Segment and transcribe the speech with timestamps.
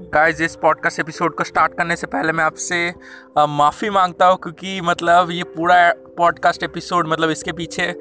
[0.00, 2.94] Guys इस podcast episode को start करने से पहले मैं आपसे
[3.38, 7.94] माफ़ी माँगता हूँ क्योंकि मतलब ये पूरा पॉडकास्ट एपिसोड मतलब इसके पीछे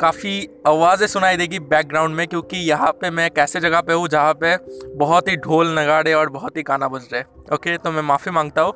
[0.00, 4.08] काफ़ी आवाज़ें सुनाई देगी बैकग्राउंड में क्योंकि यहाँ पे मैं एक ऐसे जगह पे हूँ
[4.08, 4.56] जहाँ पे
[4.94, 7.22] बहुत ही ढोल नगाड़े और बहुत ही गाना बज रहे
[7.54, 8.74] ओके तो मैं माफ़ी माँगता हूँ,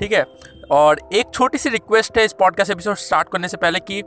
[0.00, 0.24] ठीक है?
[0.70, 4.02] और एक छोटी सी रिक्वेस्ट है इस पॉडकास्ट एपिसोड स्टार्ट करने से पहले कि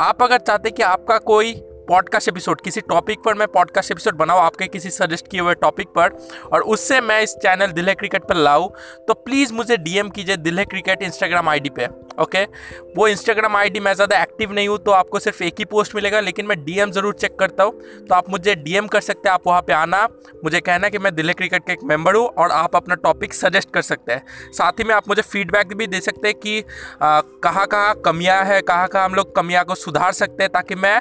[0.00, 4.40] आप अगर चाहते कि आपका कोई पॉडकास्ट एपिसोड किसी टॉपिक पर मैं पॉडकास्ट एपिसोड बनाऊँ,
[4.40, 6.16] आपके किसी सजेस्ट किए हुए टॉपिक पर,
[6.52, 8.68] और उससे मैं इस चैनल दिल्ली क्रिकेट पर लाऊँ
[9.08, 11.86] तो प्लीज़ मुझे डीएम कीजिए दिल्ली क्रिकेट इंस्टाग्राम आईडी पे
[12.22, 12.42] ओके
[12.96, 16.20] वो इंस्टाग्राम आईडी मैं ज़्यादा एक्टिव नहीं हूँ तो आपको सिर्फ़ एक ही पोस्ट मिलेगा,
[16.20, 19.46] लेकिन मैं डीएम ज़रूर चेक करता हूँ तो आप मुझे डीएम कर सकते हैं, आप
[19.46, 20.04] वहाँ पर आना,
[20.44, 23.70] मुझे कहना कि मैं दिल्ली क्रिकेट का एक मेंबर हूँ, और आप अपना टॉपिक सजेस्ट
[23.74, 26.62] कर सकते हैं। साथ ही में आप मुझे फीडबैक भी दे सकते हैं कि
[27.02, 31.00] कहाँ कहाँ कमियाँ है कहाँ कहाँ हम लोग कमियाँ को सुधार सकते हैं, ताकि मैं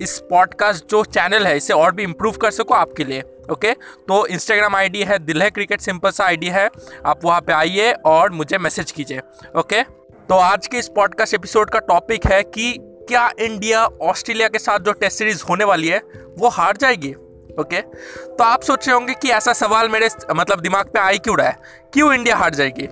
[0.00, 3.72] इस पॉडकास्ट जो चैनल है, इसे और भी इम्प्रूव कर सको आपके लिए ओके
[4.08, 6.68] तो इंस्टाग्राम आईडी है दिल है क्रिकेट सिंपल सा आईडी है,
[7.06, 9.20] आप वहाँ पे आइए और मुझे मैसेज कीजिए
[9.56, 9.82] ओके
[10.28, 12.74] तो आज के इस पॉडकास्ट एपिसोड का टॉपिक है कि
[13.08, 15.98] क्या इंडिया ऑस्ट्रेलिया के साथ जो टेस्ट सीरीज़ होने वाली है,
[16.38, 17.12] वो हार जाएगी
[17.60, 21.36] ओके तो आप सोच रहे होंगे कि ऐसा सवाल मेरे मतलब दिमाग पे आई क्यों
[21.38, 21.56] रहा है?
[21.92, 22.86] क्यों इंडिया हार जाएगी?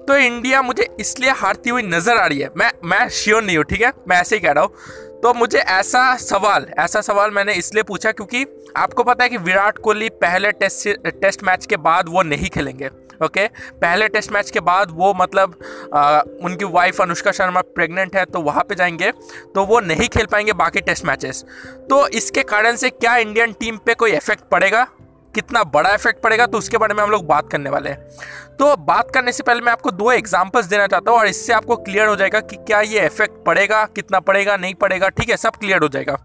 [0.00, 3.64] तो इंडिया मुझे इसलिए हारती हुई नज़र आ रही है, मैं मैं श्योर नहीं हूँ,
[3.64, 3.92] ठीक है?
[4.08, 8.12] मैं ऐसे ही कह रहा हूँ। तो मुझे ऐसा सवाल ऐसा सवाल मैंने इसलिए पूछा
[8.12, 12.48] क्योंकि आपको पता है कि विराट कोहली पहले टेस्ट टेस्ट मैच के बाद वो नहीं
[12.48, 12.90] खेलेंगे
[13.24, 15.54] ओके पहले टेस्ट मैच के बाद वो मतलब
[15.94, 19.12] आ, उनकी वाइफ अनुष्का शर्मा प्रेग्नेंट है तो वहाँ पे जाएँगे
[19.54, 21.44] तो वो नहीं खेल पाएँगे बाकी टेस्ट मैचेस
[21.90, 24.86] तो इसके कारण से क्या इंडियन टीम पे कोई इफ़ेक्ट पड़ेगा?
[25.34, 28.74] कितना बड़ा इफ़ेक्ट पड़ेगा तो उसके बारे में हम लोग बात करने वाले हैं। तो
[28.76, 32.06] बात करने से पहले मैं आपको दो एग्जाम्पल्स देना चाहता हूँ और इससे आपको क्लियर
[32.06, 35.82] हो जाएगा कि क्या ये इफ़ेक्ट पड़ेगा कितना पड़ेगा नहीं पड़ेगा ठीक है सब क्लियर
[35.82, 36.16] हो जाएगा।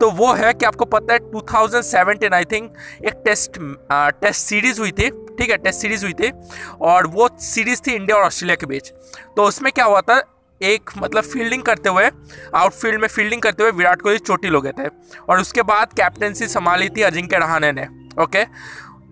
[0.00, 2.72] तो वो है कि आपको पता है 2017 आई थिंक
[3.06, 3.58] एक टेस्ट
[3.92, 6.32] आ, टेस्ट सीरीज़ हुई थी ठीक है टेस्ट सीरीज़ हुई थी
[6.80, 8.88] और वो सीरीज़ थी इंडिया और ऑस्ट्रेलिया के बीच।
[9.36, 10.20] तो उसमें क्या हुआ था
[10.60, 12.10] एक मतलब फील्डिंग करते हुए
[12.54, 14.88] आउटफील्ड में फील्डिंग करते हुए विराट कोहली चोटिल हो थे
[15.28, 17.86] और उसके बाद कैप्टनसी संभाली थी अजिंक्य रहाने ने।
[18.22, 18.44] ओके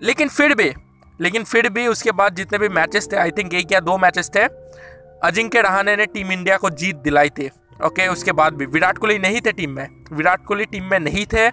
[0.02, 0.72] लेकिन फिर भी
[1.20, 4.30] लेकिन फिर भी उसके बाद जितने भी मैचेस थे आई थिंक एक या दो मैचेस
[4.34, 4.44] थे
[5.26, 8.98] अजिंक्य रहाने ने टीम इंडिया को जीत दिलाई थी। ओके okay, उसके बाद भी विराट
[8.98, 11.48] कोहली नहीं थे टीम में। विराट कोहली टीम में नहीं थे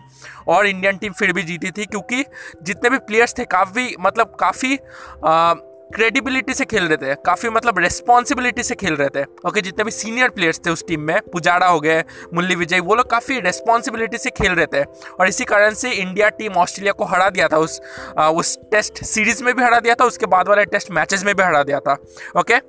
[0.48, 2.24] और इंडियन टीम फिर भी जीती थी क्योंकि
[2.64, 4.76] जितने भी प्लेयर्स थे काफ़ी मतलब काफ़ी
[5.94, 9.92] क्रेडिबिलिटी से खेल रहे थे। काफ़ी मतलब रेस्पॉन्सिबिलिटी से खेल रहे थे। ओके जितने भी
[9.92, 14.18] सीनियर प्लेयर्स थे उस टीम में पुजारा हो गए मुरली विजय वो लोग काफ़ी रेस्पॉन्सिबिलिटी
[14.18, 14.84] से खेल रहे थे।
[15.14, 17.80] और इसी कारण से इंडिया टीम ऑस्ट्रेलिया को हरा दिया था उस
[18.18, 21.34] आ, उस टेस्ट सीरीज़ में भी हरा दिया था उसके बाद वाले टेस्ट मैचेज में
[21.36, 21.98] भी हरा दिया था।
[22.40, 22.60] ओके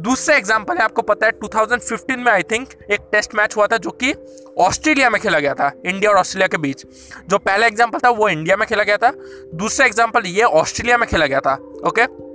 [0.00, 3.76] दूसरा एग्ज़ाम्पल है आपको पता है टू में आई थिंक एक टेस्ट मैच हुआ था
[3.78, 4.14] जो कि
[4.58, 6.86] ऑस्ट्रेलिया में खेला गया था इंडिया और ऑस्ट्रेलिया के बीच।
[7.28, 9.12] जो पहला एग्ज़ाम्पल था वो इंडिया में खेला गया था।
[9.56, 11.54] दूसरा एग्ज़ाम्पल ये ऑस्ट्रेलिया में खेला गया था।
[11.86, 12.27] ओके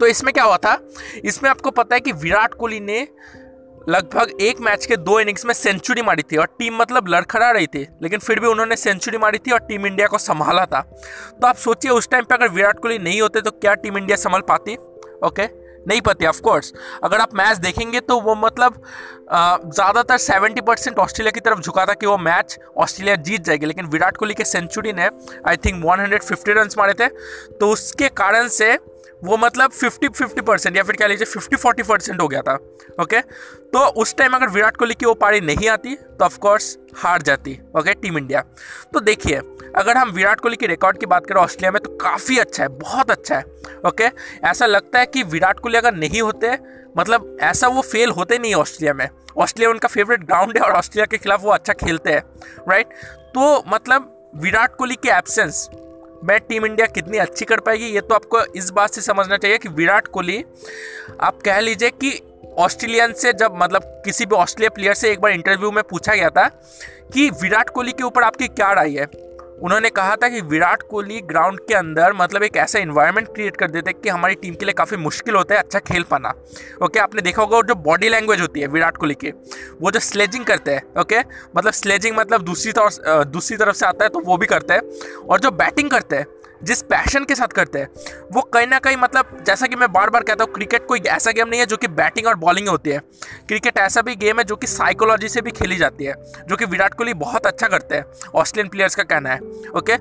[0.00, 0.78] तो इसमें क्या हुआ था?
[1.24, 3.06] इसमें आपको पता है कि विराट कोहली ने
[3.86, 7.66] लगभग एक मैच के दो इनिंग्स में सेंचुरी मारी थी और टीम मतलब लड़खड़ा रही
[7.66, 11.46] थी, लेकिन फिर भी उन्होंने सेंचुरी मारी थी और टीम इंडिया को संभाला था। तो
[11.46, 14.40] आप सोचिए, उस टाइम पे अगर विराट कोहली नहीं होते तो क्या टीम इंडिया संभाल
[14.48, 14.76] पाती?
[15.24, 15.46] ओके?
[15.88, 16.72] नहीं पता ऑफ़ कोर्स
[17.04, 18.74] अगर आप मैच देखेंगे तो वो मतलब
[19.24, 23.86] ज़्यादातर सेवेंटी परसेंट ऑस्ट्रेलिया की तरफ़ झुका था कि वो मैच ऑस्ट्रेलिया जीत जाएगी, लेकिन
[23.86, 25.08] विराट कोहली के सेंचुरी ने
[25.48, 27.08] आई थिंक 150 रन मारे थे।
[27.50, 28.76] तो उसके कारण से
[29.24, 32.54] वो मतलब 50 50 परसेंट या फिर क्या लीजिए 50 40 परसेंट हो गया था
[33.02, 33.20] ओके
[33.72, 37.58] तो उस टाइम अगर विराट कोहली की वो पारी नहीं आती तो ऑफकोर्स हार जाती
[37.78, 38.40] ओके टीम इंडिया
[38.94, 39.36] तो देखिए,
[39.76, 42.68] अगर हम विराट कोहली के रिकॉर्ड की बात करें ऑस्ट्रेलिया में तो काफ़ी अच्छा है,
[42.68, 43.44] बहुत अच्छा है
[43.86, 44.10] ओके
[44.48, 46.56] ऐसा लगता है कि विराट कोहली अगर नहीं होते
[46.98, 49.08] मतलब ऐसा वो फेल होते नहीं ऑस्ट्रेलिया में।
[49.38, 52.22] ऑस्ट्रेलिया उनका फेवरेट ग्राउंड है और ऑस्ट्रेलिया के खिलाफ वो अच्छा खेलते हैं
[52.68, 52.94] राइट
[53.34, 55.68] तो मतलब विराट कोहली के एब्सेंस
[56.24, 59.58] में टीम इंडिया कितनी अच्छी कर पाएगी, ये तो आपको इस बात से समझना चाहिए
[59.58, 60.44] कि विराट कोहली,
[61.20, 62.20] आप कह लीजिए कि
[62.58, 66.30] ऑस्ट्रेलियन से जब मतलब किसी भी ऑस्ट्रेलिया प्लेयर से एक बार इंटरव्यू में पूछा गया
[66.30, 66.48] था
[67.14, 69.06] कि विराट कोहली के ऊपर आपकी क्या राय है?
[69.58, 73.70] उन्होंने कहा था कि विराट कोहली ग्राउंड के अंदर मतलब एक ऐसा इन्वायरमेंट क्रिएट कर
[73.70, 76.32] देते हैं कि हमारी टीम के लिए काफ़ी मुश्किल होता है अच्छा खेल पाना।
[76.82, 79.30] ओके आपने देखा होगा जो बॉडी लैंग्वेज होती है विराट कोहली की,
[79.82, 81.20] वो जो स्लेजिंग करते हैं ओके
[81.56, 84.82] मतलब स्लेजिंग मतलब दूसरी तरफ़ दूसरी तरफ़ से आता है तो वो भी करते हैं।
[85.20, 86.26] और जो बैटिंग करते हैं
[86.62, 87.88] जिस पैशन के साथ करते हैं,
[88.32, 91.32] वो कहीं ना कहीं मतलब जैसा कि मैं बार बार कहता हूँ क्रिकेट कोई ऐसा
[91.32, 92.98] गेम नहीं है जो कि बैटिंग और बॉलिंग होती है।
[93.48, 96.14] क्रिकेट ऐसा भी गेम है जो कि साइकोलॉजी से भी खेली जाती है,
[96.48, 99.38] जो कि विराट कोहली बहुत अच्छा करते हैं ऑस्ट्रेलियन प्लेयर्स का कहना है
[99.76, 99.96] ओके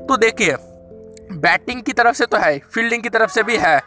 [0.00, 0.56] तो देखिए
[1.32, 3.78] बैटिंग की तरफ़ से तो है फील्डिंग की तरफ़ से भी है।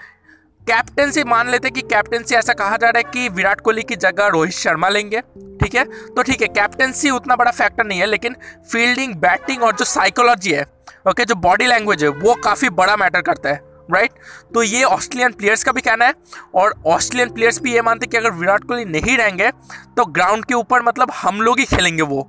[0.67, 4.27] कैप्टनसी मान लेते कि कैप्टनसी ऐसा कहा जा रहा है कि विराट कोहली की जगह
[4.27, 5.21] रोहित शर्मा लेंगे,
[5.59, 5.83] ठीक है?
[5.85, 8.35] तो ठीक है कैप्टनसी उतना बड़ा फैक्टर नहीं है, लेकिन
[8.71, 10.65] फील्डिंग बैटिंग और जो साइकोलॉजी है
[11.05, 13.61] ओके जो बॉडी लैंग्वेज है, वो काफ़ी बड़ा मैटर करता है
[13.91, 14.53] राइट right?
[14.53, 16.13] तो ये ऑस्ट्रेलियन प्लेयर्स का भी कहना है,
[16.55, 19.49] और ऑस्ट्रेलियन प्लेयर्स भी ये मानते हैं कि अगर विराट कोहली नहीं रहेंगे
[19.97, 22.21] तो ग्राउंड के ऊपर मतलब हम लोग ही खेलेंगे वो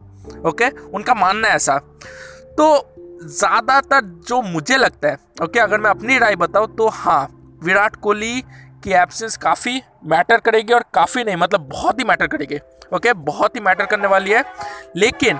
[0.46, 1.78] ओके उनका मानना है ऐसा।
[2.58, 2.66] तो
[3.24, 7.26] ज़्यादातर जो मुझे लगता है ओके अगर मैं अपनी राय बताऊँ तो हाँ
[7.64, 8.40] विराट कोहली
[8.84, 12.58] की एब्सेंस काफ़ी मैटर करेगी और काफ़ी नहीं मतलब बहुत ही मैटर करेगी
[12.94, 14.44] ओके बहुत ही मैटर करने वाली है।
[14.96, 15.38] लेकिन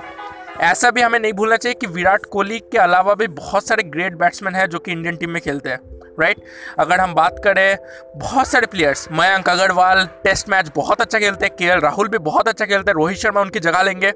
[0.61, 4.13] ऐसा भी हमें नहीं भूलना चाहिए कि विराट कोहली के अलावा भी बहुत सारे ग्रेट
[4.13, 5.79] बैट्समैन हैं जो कि इंडियन टीम में खेलते हैं
[6.19, 6.37] राइट
[6.79, 7.77] अगर हम बात करें,
[8.17, 12.47] बहुत सारे players Mayank Agarwal test match बहुत अच्छा खेलते हैं के राहुल भी बहुत
[12.47, 14.11] अच्छा खेलते हैं, रोहित शर्मा उनकी जगह लेंगे,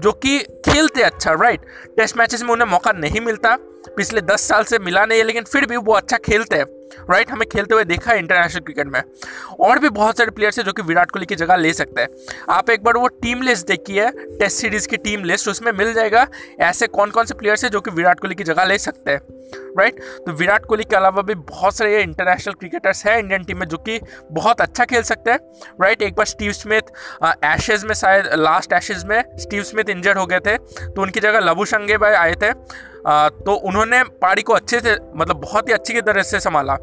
[0.00, 1.66] जो कि खेलते अच्छा राइट
[1.96, 3.56] टेस्ट मैचेस में उन्हें मौका नहीं मिलता
[3.88, 6.66] पिछले दस साल से मिला नहीं है, लेकिन फिर भी वो अच्छा खेलते हैं।
[7.10, 9.02] राइट हमें खेलते हुए देखा है इंटरनेशनल क्रिकेट में।
[9.60, 12.08] और भी बहुत सारे प्लेयर्स हैं जो कि विराट कोहली की जगह ले सकते हैं।
[12.50, 16.26] आप एक बार वो टीम लिस्ट देखिए टेस्ट सीरीज़ की टीम लिस्ट उसमें मिल जाएगा
[16.60, 19.20] ऐसे कौन कौन से प्लेयर्स हैं जो कि विराट कोहली की जगह ले सकते हैं।
[19.78, 23.66] राइट तो विराट कोहली के अलावा भी बहुत सारे इंटरनेशनल क्रिकेटर्स हैं इंडियन टीम में
[23.66, 24.00] जो कि
[24.32, 25.38] बहुत अच्छा खेल सकते हैं।
[25.82, 26.94] राइट एक बार स्टीव स्मिथ
[27.44, 31.40] एशेज में शायद लास्ट एशेज में स्टीव स्मिथ इंजर्ड हो गए थे तो उनकी जगह
[31.40, 32.52] लबू शंगे भाई आए थे।
[33.06, 36.76] तो उन्होंने पारी को अच्छे से मतलब बहुत ही अच्छी तरह से संभाला।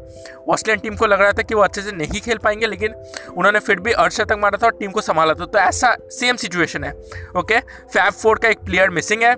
[0.48, 2.94] ऑस्ट्रेलियन टीम को लग रहा था कि वो अच्छे से नहीं खेल पाएँगे, लेकिन
[3.28, 6.84] उन्होंने फिर भी अर्शतक मारा था और टीम को संभाला था। तो ऐसा सेम सिचुएशन
[6.84, 6.92] है
[7.36, 9.34] ओके फैब फोर का एक प्लेयर मिसिंग है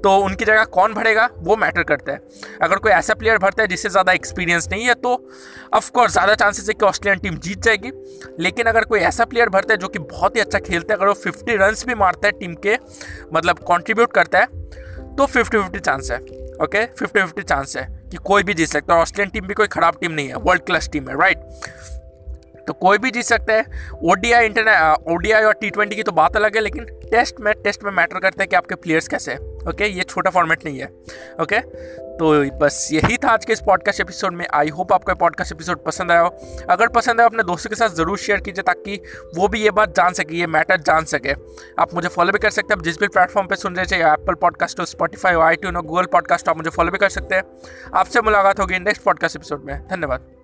[0.00, 1.28] तो उनकी जगह कौन भरेगा?
[1.38, 2.20] वो मैटर करता है।
[2.62, 5.14] अगर कोई ऐसा प्लेयर भरता है जिससे ज़्यादा एक्सपीरियंस नहीं है तो
[5.74, 7.90] ऑफकोर्स ज़्यादा चांसेस है कि ऑस्ट्रेलियन टीम जीत जाएगी।
[8.40, 11.08] लेकिन अगर कोई ऐसा प्लेयर भरता है जो कि बहुत ही अच्छा खेलता है, अगर
[11.08, 12.76] वो फिफ्टी रन भी मारता है टीम के
[13.32, 14.57] मतलब कॉन्ट्रीब्यूट करता है
[15.18, 16.18] तो फिफ्टी फिफ्टी चांस है
[16.62, 19.66] ओके फिफ्टी फिफ्टी चांस है कि कोई भी जीत सकता है। ऑस्ट्रेलियन टीम भी कोई
[19.66, 21.38] खराब टीम नहीं है वर्ल्ड क्लास टीम है राइट
[22.68, 26.36] तो कोई भी जीत सकता है। ओडीआई इंटरनेट ओडीआई और टी ट्वेंटी की तो बात
[26.36, 29.56] अलग है, लेकिन टेस्ट में टेस्ट में मैटर करता है कि आपके प्लेयर्स कैसे हैं
[29.68, 30.86] ओके ये छोटा फॉर्मेट नहीं है
[31.42, 31.60] ओके
[32.18, 32.28] तो
[32.58, 36.12] बस यही था आज के इस पॉडकास्ट एपिसोड में। आई होप आपको पॉडकास्ट एपिसोड पसंद
[36.12, 36.28] आया हो।
[36.70, 39.00] अगर पसंद आया अपने दोस्तों के साथ ज़रूर शेयर कीजिए, ताकि
[39.36, 41.32] वो भी ये बात जान सके, ये मैटर जान सके।
[41.82, 44.34] आप मुझे फॉलो भी कर सकते हैं जिस भी प्लेटफॉर्म पर सुन रहे चाहिए एप्पल
[44.36, 47.34] पॉडकास्ट हो स्पॉटीफाई हो आई हो गूगल पॉडकास्ट हो, आप मुझे फॉलो भी कर सकते
[47.34, 47.42] हैं।
[47.94, 50.37] आपसे मुलाकात होगी नेक्स्ट पॉडकास्ट एपिसोड में। धन्यवाद।